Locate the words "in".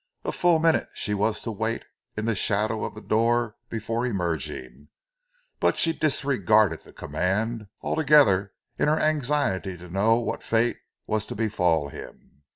2.17-2.25, 8.79-8.87